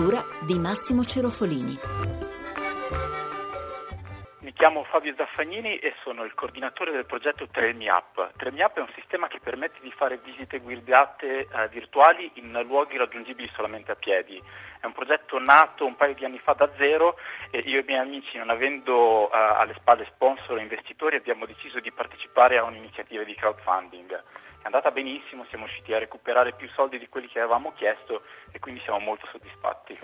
[0.00, 1.76] Cura di Massimo Cerofolini.
[4.40, 8.32] Mi chiamo Fabio Zaffagnini e sono il coordinatore del progetto Tremi Up.
[8.38, 12.96] Tremi Up è un sistema che permette di fare visite guidate eh, virtuali in luoghi
[12.96, 14.42] raggiungibili solamente a piedi.
[14.80, 17.18] È un progetto nato un paio di anni fa da zero
[17.50, 21.44] e io e i miei amici, non avendo eh, alle spalle sponsor e investitori, abbiamo
[21.44, 24.22] deciso di partecipare a un'iniziativa di crowdfunding.
[24.62, 28.58] È andata benissimo, siamo riusciti a recuperare più soldi di quelli che avevamo chiesto e
[28.58, 29.98] quindi siamo molto soddisfatti.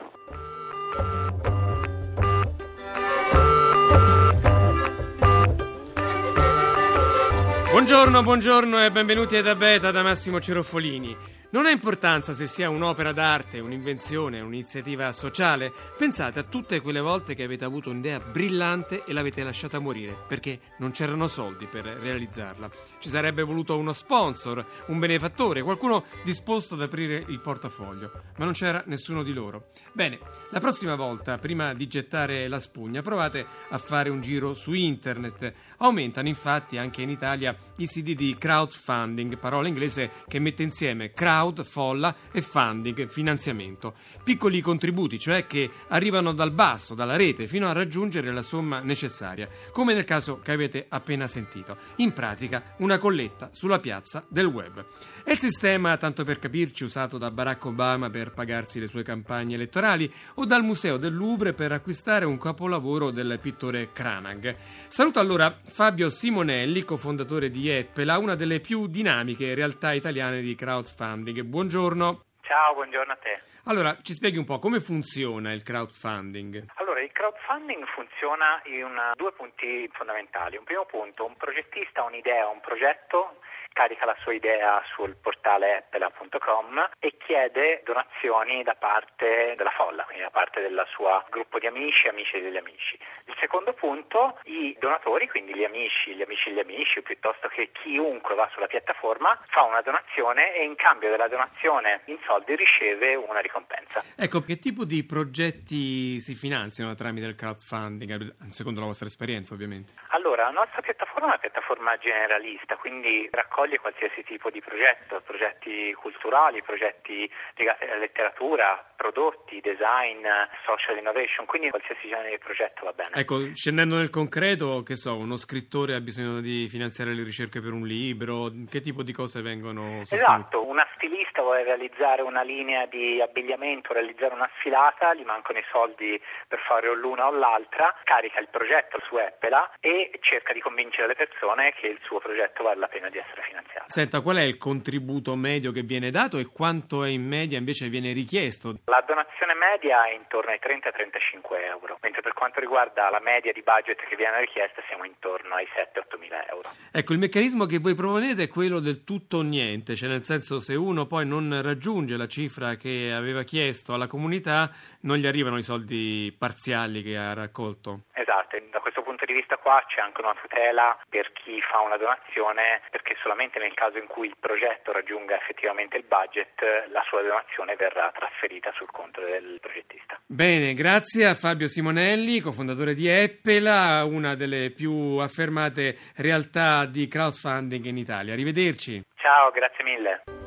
[7.70, 11.35] Buongiorno, buongiorno e benvenuti ad Abeta da Massimo Cerofolini.
[11.56, 15.72] Non ha importanza se sia un'opera d'arte, un'invenzione, un'iniziativa sociale.
[15.96, 20.60] Pensate a tutte quelle volte che avete avuto un'idea brillante e l'avete lasciata morire perché
[20.80, 22.68] non c'erano soldi per realizzarla.
[22.98, 28.52] Ci sarebbe voluto uno sponsor, un benefattore, qualcuno disposto ad aprire il portafoglio, ma non
[28.52, 29.68] c'era nessuno di loro.
[29.94, 30.18] Bene,
[30.50, 35.54] la prossima volta, prima di gettare la spugna, provate a fare un giro su internet.
[35.78, 41.44] Aumentano infatti anche in Italia i siti di crowdfunding, parola inglese che mette insieme crowd
[41.46, 43.94] crowd, folla e funding, finanziamento.
[44.22, 49.48] Piccoli contributi, cioè che arrivano dal basso, dalla rete, fino a raggiungere la somma necessaria,
[49.70, 51.76] come nel caso che avete appena sentito.
[51.96, 54.84] In pratica, una colletta sulla piazza del web.
[55.22, 59.54] È il sistema, tanto per capirci, usato da Barack Obama per pagarsi le sue campagne
[59.54, 64.56] elettorali o dal Museo del Louvre per acquistare un capolavoro del pittore Cranag.
[64.88, 71.25] Saluto allora Fabio Simonelli, cofondatore di Eppela, una delle più dinamiche realtà italiane di crowdfunding
[71.26, 71.42] crowdfunding.
[71.42, 72.24] Buongiorno.
[72.42, 73.42] Ciao, buongiorno a te.
[73.64, 76.70] Allora, ci spieghi un po' come funziona il crowdfunding?
[76.76, 80.56] Allora, il crowdfunding funziona in due punti fondamentali.
[80.56, 83.40] Un primo punto, un progettista ha un'idea, un progetto
[83.76, 90.22] carica la sua idea sul portale appela.com e chiede donazioni da parte della folla, quindi
[90.22, 92.98] da parte del suo gruppo di amici, amici degli amici.
[93.26, 98.34] Il secondo punto, i donatori, quindi gli amici, gli amici degli amici, piuttosto che chiunque
[98.34, 103.40] va sulla piattaforma, fa una donazione e in cambio della donazione in soldi riceve una
[103.40, 104.02] ricompensa.
[104.16, 109.92] Ecco, che tipo di progetti si finanziano tramite il crowdfunding, secondo la vostra esperienza ovviamente?
[110.16, 115.20] Allora, la nostra piattaforma è una piattaforma generalista, quindi raccoglie accoglie qualsiasi tipo di progetto,
[115.26, 120.24] progetti culturali, progetti legati alla letteratura, prodotti, design,
[120.64, 123.10] social innovation, quindi qualsiasi genere di progetto va bene.
[123.14, 127.72] Ecco, scendendo nel concreto, che so, uno scrittore ha bisogno di finanziare le ricerche per
[127.72, 130.14] un libro, che tipo di cose vengono sostenute?
[130.14, 135.64] Esatto, una stilista vuole realizzare una linea di abbigliamento, realizzare una sfilata, gli mancano i
[135.70, 140.60] soldi per fare o l'una o l'altra, carica il progetto su Appela e cerca di
[140.60, 143.84] convincere le persone che il suo progetto vale la pena di essere finanziato.
[143.88, 147.88] Senta, qual è il contributo medio che viene dato e quanto è in media invece
[147.88, 148.80] viene richiesto?
[148.86, 153.62] La donazione media è intorno ai 30-35 euro, mentre per quanto riguarda la media di
[153.62, 156.70] budget che viene richiesta siamo intorno ai 7-8 mila euro.
[156.92, 160.60] Ecco, il meccanismo che voi proponete è quello del tutto o niente, cioè nel senso
[160.60, 164.70] se uno poi non raggiunge la cifra che aveva chiesto alla comunità
[165.02, 168.04] non gli arrivano i soldi parziali che ha raccolto.
[168.12, 168.95] Esatto, da questo
[169.26, 173.74] di vista qua c'è anche una tutela per chi fa una donazione perché solamente nel
[173.74, 178.90] caso in cui il progetto raggiunga effettivamente il budget la sua donazione verrà trasferita sul
[178.90, 180.18] conto del progettista.
[180.26, 187.84] Bene, grazie a Fabio Simonelli, cofondatore di Eppela, una delle più affermate realtà di crowdfunding
[187.84, 188.32] in Italia.
[188.32, 189.02] Arrivederci.
[189.16, 190.45] Ciao, grazie mille.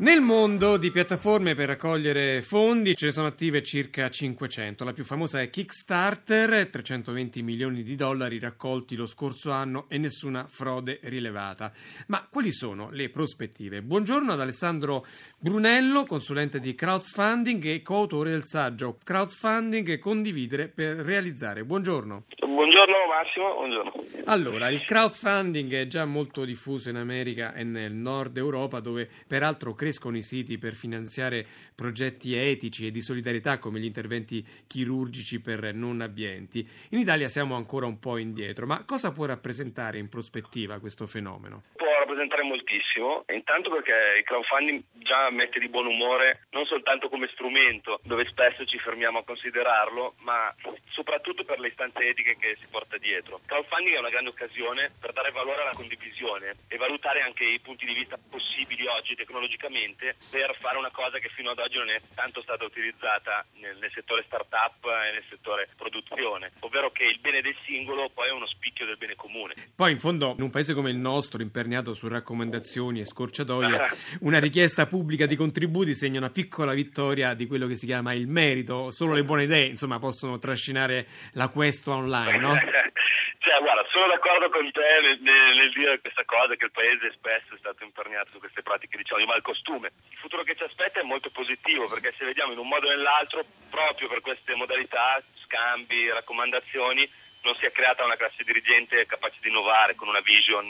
[0.00, 4.84] Nel mondo di piattaforme per raccogliere fondi ce ne sono attive circa 500.
[4.84, 10.46] La più famosa è Kickstarter, 320 milioni di dollari raccolti lo scorso anno e nessuna
[10.46, 11.72] frode rilevata.
[12.06, 13.82] Ma quali sono le prospettive?
[13.82, 15.04] Buongiorno ad Alessandro
[15.36, 21.64] Brunello, consulente di crowdfunding e coautore del saggio Crowdfunding e condividere per realizzare.
[21.64, 22.26] Buongiorno.
[22.38, 23.92] Buongiorno Massimo, buongiorno.
[24.26, 29.74] Allora, il crowdfunding è già molto diffuso in America e nel nord Europa dove peraltro
[29.74, 35.40] cresce crescono i siti per finanziare progetti etici e di solidarietà come gli interventi chirurgici
[35.40, 36.68] per non abbienti.
[36.90, 41.62] In Italia siamo ancora un po' indietro, ma cosa può rappresentare in prospettiva questo fenomeno?
[42.08, 48.00] Rappresentare moltissimo, intanto perché il crowdfunding già mette di buon umore non soltanto come strumento,
[48.02, 50.48] dove spesso ci fermiamo a considerarlo, ma
[50.88, 53.40] soprattutto per le istanze etiche che si porta dietro.
[53.44, 57.84] Crowdfunding è una grande occasione per dare valore alla condivisione e valutare anche i punti
[57.84, 62.00] di vista possibili oggi tecnologicamente per fare una cosa che fino ad oggi non è
[62.14, 67.42] tanto stata utilizzata nel, nel settore start-up e nel settore produzione, ovvero che il bene
[67.42, 69.52] del singolo poi è uno spicchio del bene comune.
[69.76, 73.88] Poi in fondo in un paese come il nostro, imperniato su raccomandazioni e scorciatoie,
[74.20, 78.28] una richiesta pubblica di contributi segna una piccola vittoria di quello che si chiama il
[78.28, 82.54] merito, solo le buone idee insomma possono trascinare la questua online, no?
[83.38, 87.12] Cioè, guarda, sono d'accordo con te nel, nel, nel, dire questa cosa, che il paese
[87.12, 89.92] spesso è stato imperniato su queste pratiche, diciamo, di malcostume.
[90.10, 92.90] Il futuro che ci aspetta è molto positivo, perché se vediamo in un modo o
[92.90, 97.08] nell'altro, proprio per queste modalità, scambi, raccomandazioni,
[97.42, 100.68] non si è creata una classe dirigente capace di innovare con una vision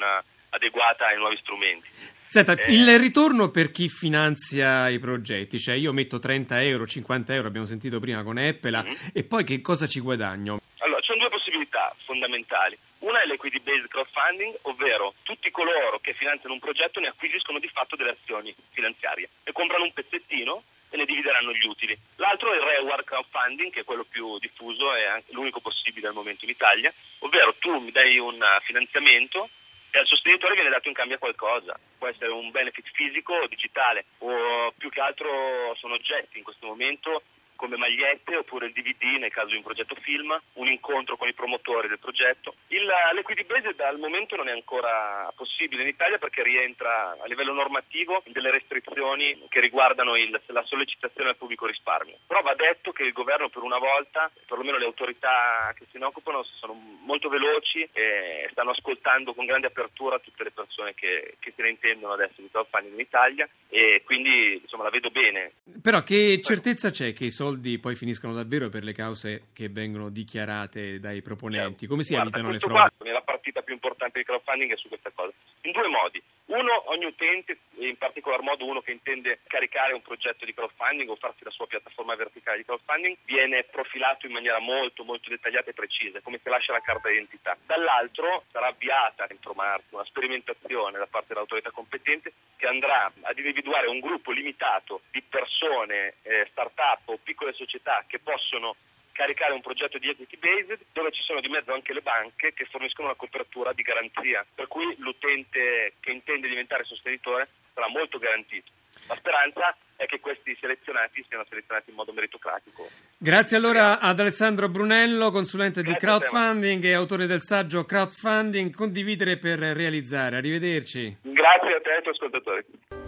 [0.50, 1.88] adeguata ai nuovi strumenti.
[2.28, 7.32] Senta, eh, il ritorno per chi finanzia i progetti, cioè io metto 30 euro, 50
[7.32, 8.94] euro, abbiamo sentito prima con Apple, mm-hmm.
[9.14, 10.60] e poi che cosa ci guadagno?
[10.80, 12.76] Allora, ci sono due possibilità fondamentali.
[12.98, 17.68] Una è l'equity based crowdfunding, ovvero tutti coloro che finanziano un progetto ne acquisiscono di
[17.68, 21.96] fatto delle azioni finanziarie e comprano un pezzettino e ne divideranno gli utili.
[22.16, 26.44] L'altro è il reward crowdfunding, che è quello più diffuso e l'unico possibile al momento
[26.44, 29.48] in Italia, ovvero tu mi dai un finanziamento
[29.92, 31.78] al sostenitore viene dato in cambio a qualcosa.
[31.96, 36.66] Può essere un benefit fisico o digitale o più che altro sono oggetti in questo
[36.66, 37.22] momento
[37.58, 41.34] come magliette oppure il DVD nel caso di un progetto film, un incontro con i
[41.34, 42.54] promotori del progetto.
[42.68, 47.52] Il, l'equity based al momento non è ancora possibile in Italia perché rientra a livello
[47.52, 52.18] normativo delle restrizioni che riguardano il, la sollecitazione al pubblico risparmio.
[52.28, 56.04] Però va detto che il governo per una volta, perlomeno le autorità che se ne
[56.04, 61.52] occupano, sono molto veloci e stanno ascoltando con grande apertura tutte le persone che, che
[61.56, 65.52] se ne intendono adesso di crowdfunding in Italia e quindi insomma la vedo bene.
[65.80, 70.08] Però che certezza c'è che i soldi poi finiscono davvero per le cause che vengono
[70.10, 71.86] dichiarate dai proponenti?
[71.86, 72.74] Come si Guarda, evitano le frodi?
[72.74, 75.32] Qua, la partita più importante del crowdfunding è su questa cosa.
[75.62, 76.22] In due modi.
[76.48, 81.16] Uno, ogni utente, in particolar modo uno che intende caricare un progetto di crowdfunding o
[81.16, 85.74] farsi la sua piattaforma verticale di crowdfunding, viene profilato in maniera molto molto dettagliata e
[85.74, 87.54] precisa, come se lascia la carta d'identità.
[87.66, 93.86] Dall'altro sarà avviata entro marzo una sperimentazione da parte dell'autorità competente che andrà ad individuare
[93.86, 98.74] un gruppo limitato di persone, eh, start-up o piccole società che possono
[99.18, 102.66] caricare un progetto di equity based dove ci sono di mezzo anche le banche che
[102.70, 108.70] forniscono una copertura di garanzia, per cui l'utente che intende diventare sostenitore sarà molto garantito.
[109.08, 112.86] La speranza è che questi selezionati siano selezionati in modo meritocratico.
[113.18, 119.38] Grazie allora ad Alessandro Brunello, consulente Grazie di crowdfunding e autore del saggio Crowdfunding, condividere
[119.38, 120.36] per realizzare.
[120.36, 121.18] Arrivederci.
[121.22, 123.07] Grazie a te e ai tuoi ascoltatori.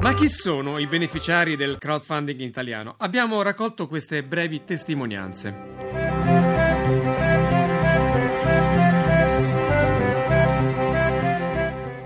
[0.00, 2.94] Ma chi sono i beneficiari del crowdfunding italiano?
[2.96, 5.54] Abbiamo raccolto queste brevi testimonianze.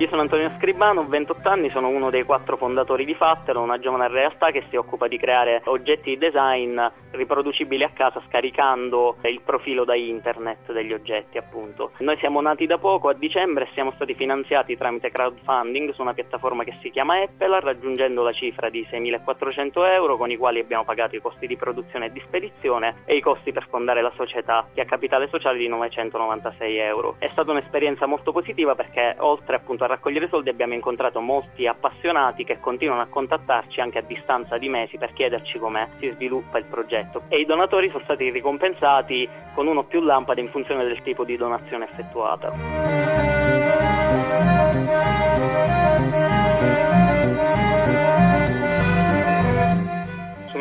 [0.04, 3.78] Io sono Antonio Scribano, ho 28 anni, sono uno dei quattro fondatori di Fattero, una
[3.78, 6.78] giovane realtà che si occupa di creare oggetti di design
[7.12, 11.92] riproducibili a casa scaricando il profilo da internet degli oggetti appunto.
[12.00, 16.64] Noi siamo nati da poco, a dicembre siamo stati finanziati tramite crowdfunding su una piattaforma
[16.64, 21.16] che si chiama Apple raggiungendo la cifra di 6.400 euro con i quali abbiamo pagato
[21.16, 24.82] i costi di produzione e di spedizione e i costi per fondare la società che
[24.82, 27.16] ha capitale sociale di 996 euro.
[27.18, 32.44] È stata un'esperienza molto positiva perché oltre appunto a raccogliere soldi abbiamo incontrato molti appassionati
[32.44, 36.64] che continuano a contattarci anche a distanza di mesi per chiederci come si sviluppa il
[36.64, 41.00] progetto e i donatori sono stati ricompensati con uno o più lampade in funzione del
[41.02, 42.52] tipo di donazione effettuata.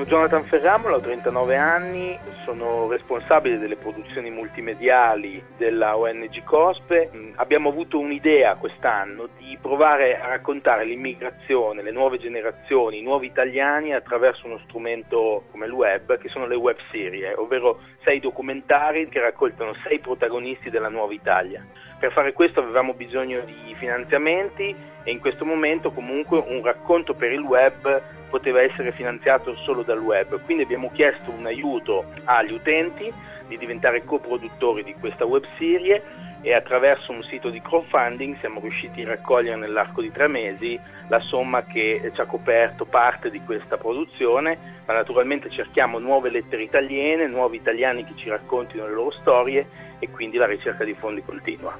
[0.04, 7.10] Sono Jonathan Ferramola, ho 39 anni, sono responsabile delle produzioni multimediali della ONG COSPE.
[7.16, 13.28] Mm, abbiamo avuto un'idea quest'anno di provare a raccontare l'immigrazione, le nuove generazioni, i nuovi
[13.28, 19.08] italiani attraverso uno strumento come il web, che sono le web serie, ovvero sei documentari
[19.08, 21.66] che raccoltano sei protagonisti della nuova Italia.
[21.98, 27.32] Per fare questo avevamo bisogno di finanziamenti e in questo momento comunque un racconto per
[27.32, 28.02] il web
[28.34, 33.14] poteva essere finanziato solo dal web, quindi abbiamo chiesto un aiuto agli utenti
[33.48, 36.02] di diventare coproduttori di questa web serie
[36.42, 41.20] e attraverso un sito di crowdfunding siamo riusciti a raccogliere nell'arco di tre mesi la
[41.20, 47.28] somma che ci ha coperto parte di questa produzione, ma naturalmente cerchiamo nuove lettere italiane,
[47.28, 49.68] nuovi italiani che ci raccontino le loro storie
[50.00, 51.78] e quindi la ricerca di fondi continua.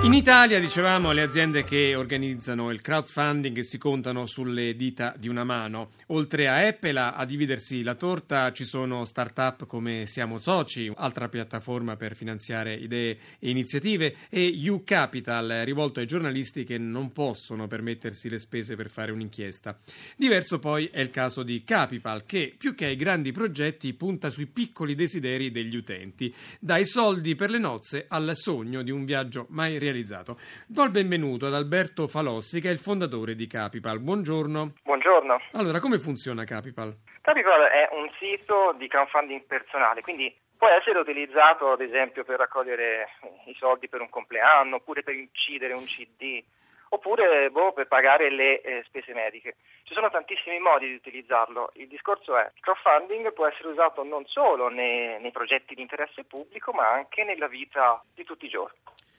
[0.00, 5.42] In Italia, dicevamo, le aziende che organizzano il crowdfunding si contano sulle dita di una
[5.42, 5.90] mano.
[6.06, 11.96] Oltre a Apple, a dividersi la torta ci sono start-up come Siamo Soci, altra piattaforma
[11.96, 18.38] per finanziare idee e iniziative, e U-Capital, rivolto ai giornalisti che non possono permettersi le
[18.38, 19.76] spese per fare un'inchiesta.
[20.16, 24.46] Diverso poi è il caso di Capipal, che più che ai grandi progetti punta sui
[24.46, 29.72] piccoli desideri degli utenti, dai soldi per le nozze al sogno di un viaggio mai
[29.72, 30.36] realizzato realizzato.
[30.66, 34.00] Do il benvenuto ad Alberto Falossi, che è il fondatore di Capipal.
[34.00, 34.74] Buongiorno.
[34.82, 35.40] Buongiorno.
[35.52, 36.94] Allora, come funziona Capipal?
[37.22, 43.08] Capipal è un sito di crowdfunding personale, quindi può essere utilizzato ad esempio per raccogliere
[43.46, 46.42] i soldi per un compleanno, oppure per incidere un CD,
[46.90, 49.56] oppure boh, per pagare le eh, spese mediche.
[49.84, 51.70] Ci sono tantissimi modi di utilizzarlo.
[51.74, 55.82] Il discorso è che il crowdfunding può essere usato non solo nei, nei progetti di
[55.82, 58.78] interesse pubblico, ma anche nella vita di tutti i giorni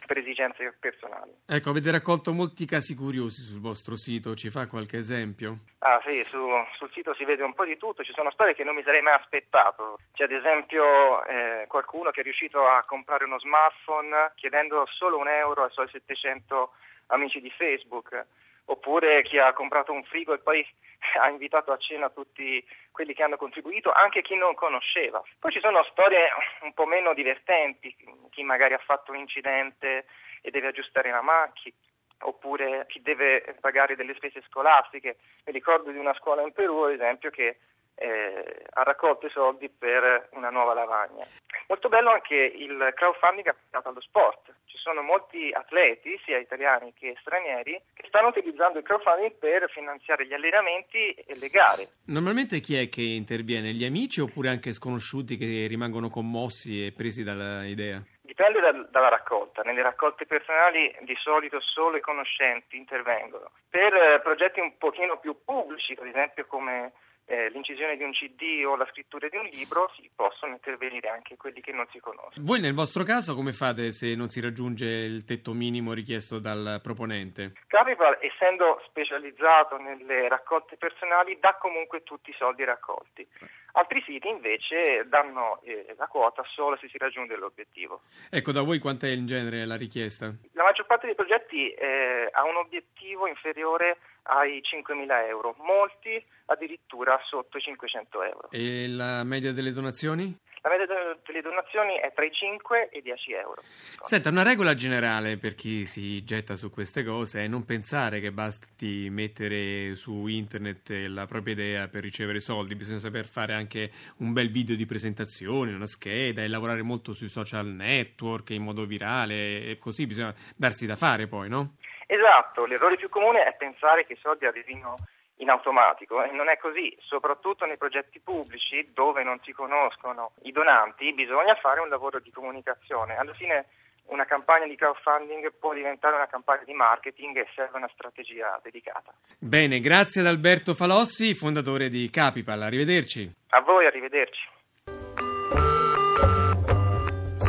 [0.09, 1.29] per esigenze personali.
[1.45, 5.59] Ecco, avete raccolto molti casi curiosi sul vostro sito, ci fa qualche esempio?
[5.85, 6.39] Ah sì, su,
[6.77, 9.03] sul sito si vede un po' di tutto, ci sono storie che non mi sarei
[9.03, 9.99] mai aspettato.
[10.13, 15.27] C'è ad esempio eh, qualcuno che è riuscito a comprare uno smartphone chiedendo solo un
[15.27, 16.71] euro ai suoi 700
[17.13, 18.25] amici di Facebook
[18.69, 20.65] oppure chi ha comprato un frigo e poi
[21.19, 25.21] ha invitato a cena tutti quelli che hanno contribuito, anche chi non conosceva.
[25.39, 26.27] Poi ci sono storie
[26.61, 27.95] un po' meno divertenti,
[28.29, 30.05] chi magari ha fatto un incidente
[30.41, 31.75] e deve aggiustare la macchina,
[32.21, 35.17] oppure chi deve pagare delle spese scolastiche.
[35.45, 37.57] Mi ricordo di una scuola in Perù, ad esempio, che
[37.95, 41.25] eh, ha raccolto i soldi per una nuova lavagna.
[41.67, 44.53] Molto bello anche il crowdfunding applicato allo sport.
[44.81, 50.33] Sono molti atleti, sia italiani che stranieri, che stanno utilizzando il crowdfunding per finanziare gli
[50.33, 51.87] allenamenti e le gare.
[52.05, 53.73] Normalmente chi è che interviene?
[53.73, 58.01] Gli amici oppure anche sconosciuti che rimangono commossi e presi dall'idea?
[58.21, 59.63] Dipende da, dalla raccolta.
[59.63, 63.51] Nelle raccolte personali di solito solo i conoscenti intervengono.
[63.69, 66.93] Per eh, progetti un pochino più pubblici, ad esempio come
[67.29, 71.37] eh, l'incisione di un CD o la scrittura di un libro, si possono intervenire anche
[71.37, 72.43] quelli che non si conoscono.
[72.43, 76.79] Voi nel vostro caso come fate se non si raggiunge il tetto minimo richiesto dal
[76.81, 77.53] proponente?
[77.67, 83.27] Capipal, essendo specializzato nelle raccolte personali, dà comunque tutti i soldi raccolti.
[83.73, 88.01] Altri siti invece danno eh, la quota solo se si raggiunge l'obiettivo.
[88.31, 90.33] Ecco, da voi quant'è in genere la richiesta?
[90.53, 97.18] La maggior parte dei progetti eh, ha un obiettivo inferiore ai 5.000 euro, molti addirittura
[97.27, 98.49] sotto i 500 euro.
[98.51, 100.37] E la media delle donazioni?
[100.61, 100.87] La media
[101.23, 103.61] delle donazioni è tra i 5 e i 10 euro.
[103.63, 108.31] Senta, una regola generale per chi si getta su queste cose è non pensare che
[108.31, 114.33] basti mettere su internet la propria idea per ricevere soldi, bisogna saper fare anche un
[114.33, 119.63] bel video di presentazione, una scheda e lavorare molto sui social network in modo virale
[119.63, 121.75] e così bisogna darsi da fare poi, no?
[122.05, 124.95] Esatto, l'errore più comune è pensare che i soldi arrivino
[125.39, 130.51] in automatico e non è così, soprattutto nei progetti pubblici dove non si conoscono i
[130.51, 133.15] donanti bisogna fare un lavoro di comunicazione.
[133.17, 133.65] Alla fine
[134.09, 139.13] una campagna di crowdfunding può diventare una campagna di marketing e serve una strategia dedicata.
[139.37, 142.61] Bene, grazie ad Alberto Falossi, fondatore di Capipal.
[142.61, 143.31] Arrivederci.
[143.49, 144.57] A voi, arrivederci.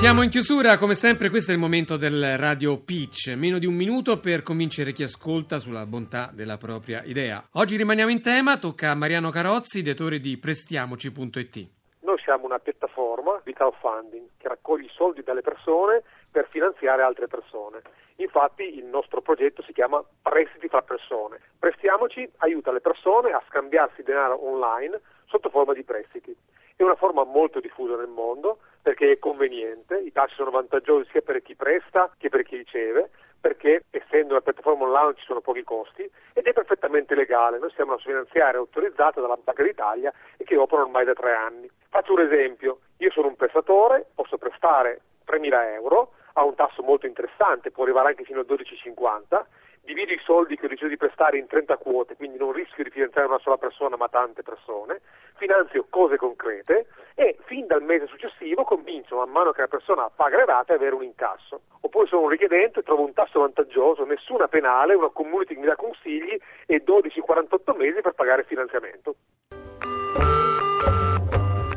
[0.00, 3.74] Siamo in chiusura, come sempre questo è il momento del Radio Pitch, meno di un
[3.74, 7.44] minuto per convincere chi ascolta sulla bontà della propria idea.
[7.52, 11.68] Oggi rimaniamo in tema, tocca a Mariano Carozzi, ideatore di prestiamoci.it.
[12.00, 17.26] Noi siamo una piattaforma di crowdfunding che raccoglie i soldi dalle persone per finanziare altre
[17.26, 17.82] persone.
[18.16, 21.40] Infatti il nostro progetto si chiama Prestiti fra persone.
[21.58, 26.34] Prestiamoci aiuta le persone a scambiarsi denaro online sotto forma di prestiti.
[26.74, 31.22] È una forma molto diffusa nel mondo perché è conveniente, i tassi sono vantaggiosi sia
[31.22, 33.10] per chi presta che per chi riceve,
[33.40, 37.58] perché essendo una piattaforma online ci sono pochi costi ed è perfettamente legale.
[37.58, 41.70] Noi siamo una finanziaria autorizzata dalla Banca d'Italia e che opera ormai da tre anni.
[41.88, 47.06] Faccio un esempio, io sono un prestatore, posso prestare 3.000 euro a un tasso molto
[47.06, 49.44] interessante, può arrivare anche fino a 12,50
[49.82, 52.90] divido i soldi che ho deciso di prestare in 30 quote, quindi non rischio di
[52.90, 55.00] finanziare una sola persona ma tante persone,
[55.36, 56.86] finanzio cose concrete
[57.20, 60.78] e fin dal mese successivo comincio man mano che la persona paga le rate ad
[60.78, 61.60] avere un incasso.
[61.82, 65.76] Oppure sono un richiedente, trovo un tasso vantaggioso, nessuna penale, una community che mi dà
[65.76, 69.16] consigli e 12-48 mesi per pagare il finanziamento.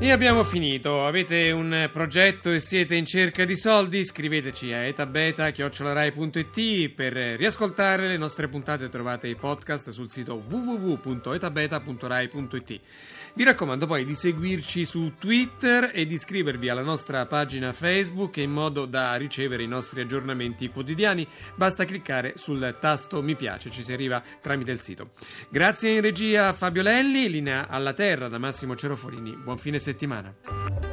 [0.03, 1.05] E abbiamo finito.
[1.05, 4.03] Avete un progetto e siete in cerca di soldi?
[4.03, 8.89] Scriveteci a etabeta.it per riascoltare le nostre puntate.
[8.89, 12.81] Trovate i podcast sul sito www.etabeta.rai.it.
[13.35, 18.51] Vi raccomando poi di seguirci su Twitter e di iscrivervi alla nostra pagina Facebook in
[18.51, 21.27] modo da ricevere i nostri aggiornamenti quotidiani.
[21.55, 25.09] Basta cliccare sul tasto mi piace, ci si arriva tramite il sito.
[25.49, 29.35] Grazie in regia a Fabio Lelli, linea alla terra da Massimo Cerofolini.
[29.35, 30.92] Buon fine settimana.